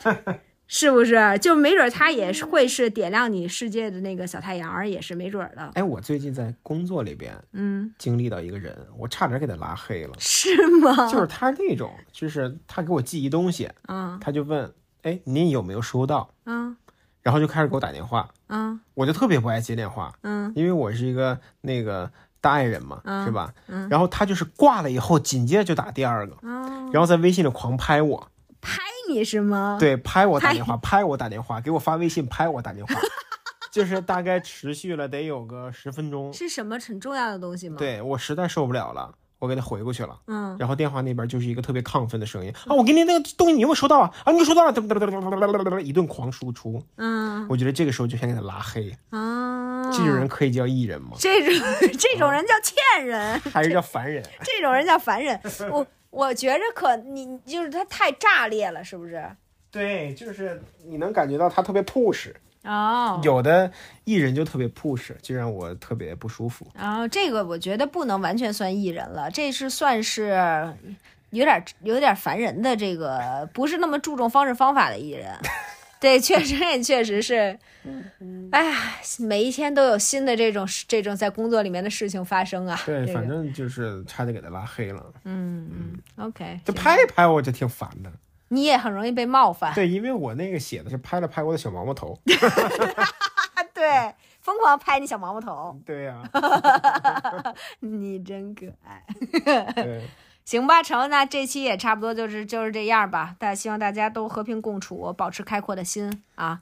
[0.68, 1.16] 是不是？
[1.40, 5.72] 就没准他也是会是点亮你世界的那个小太阳儿，也是没准的。
[5.76, 10.14] 哎，我最近在工作里边嗯，经历到一个人，我差点给他拉黑了。
[10.20, 11.08] 是吗？
[11.10, 14.72] 就是他那种，就是他给我寄一东西，嗯他就问，
[15.04, 16.30] 哎，您有没有收到？
[16.46, 16.76] 嗯
[17.24, 22.10] 然后就开始给我打电话，嗯我就特别不爱接电话，嗯因为我是一个那个
[22.40, 23.54] 大爱人嘛，嗯是吧？
[23.68, 28.30] 嗯然后他就是挂了以后，紧接着就打第二个，嗯，然后在微信里狂拍我，
[28.62, 32.94] 拍你是吗？，对，拍我打电话，拍我打电话，给我发微信，拍我打电话，
[33.72, 36.32] 就是大概持续了得有个十分钟。
[36.34, 40.18] 是什么很重要的东西吗？，对我实在受不了了，我给他回过去了。
[40.28, 42.74] 嗯然后电话那边就是一个特别亢奋的声音啊！
[42.74, 44.12] 我给你那个东西，你有没有收到啊？
[44.26, 46.82] 啊，你收到了，一顿狂输出。
[46.96, 48.92] 嗯我觉得这个时候就想给他拉黑。
[49.12, 51.12] 啊，这种人可以叫艺人吗？
[51.20, 51.66] 这种
[52.00, 54.24] 这种人叫欠人，还是叫凡人？
[54.44, 55.40] 这种人叫凡人。
[55.72, 55.86] 我
[56.18, 59.24] 我觉着可你就是他太炸裂了，是不是？
[59.70, 63.72] 对，就是你能感觉到他特别 push，哦，有的
[64.06, 66.66] 艺人就特别 push，就让我特别不舒服。
[66.74, 70.74] 然后这个我觉得不能完全算艺人了，这是算是
[71.30, 75.36] 有点有点烦人的这个，不是那么注重方式方法的艺人。
[76.00, 77.58] 对，确实也确实是，
[78.52, 78.78] 哎呀，
[79.20, 82.80] 每一天都有新的这种这种在工作里面的事情发生啊。
[82.86, 85.04] 对，这个反正就是差点给他拉黑了。
[85.24, 88.12] 嗯嗯，OK，就拍一拍我就挺烦的。
[88.50, 89.74] 你也很容易被冒犯。
[89.74, 92.18] 对，因为我那个写的是拍了拍我的小毛毛头。
[93.56, 96.22] 啊，对，疯狂拍你小毛毛头，对呀、
[97.82, 99.04] 你真可爱。
[99.76, 100.08] 对，
[100.48, 103.36] 行吧，成，那这期也差不多就是就是这样吧。
[103.38, 106.62] 但希望大家都和平共处，保持开阔的心啊。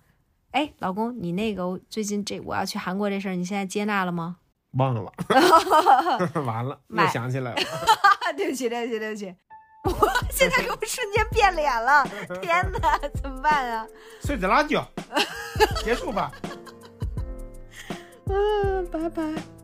[0.50, 4.38] 哎，老公，你那个最近这我要去韩国这事儿，你现在接纳了吗？
[4.74, 5.14] 忘了，
[6.42, 7.62] 完了，又想起来了。
[8.36, 9.36] 对不起，对不起，对不起，
[9.84, 12.04] 我现在给我瞬间变脸了，
[12.42, 13.86] 天哪，怎么办啊？
[14.20, 14.84] 碎纸拉酒，
[15.84, 16.32] 结束吧。
[18.26, 19.55] 嗯，拜拜。